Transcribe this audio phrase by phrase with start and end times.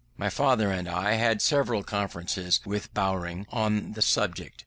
[0.17, 4.59] My father and I had several conferences with Bowring on the subject.